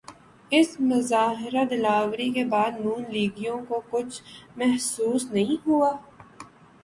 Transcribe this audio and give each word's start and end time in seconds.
اس 0.51 0.69
مظاہرہ 0.81 1.63
دلاوری 1.69 2.29
کے 2.33 2.45
بعد 2.45 2.79
نون 2.79 3.03
لیگیوں 3.09 3.59
کو 3.67 3.81
کچھ 3.89 4.21
محسوس 4.57 5.31
نہیں 5.31 5.67
ہوا؟ 5.67 5.91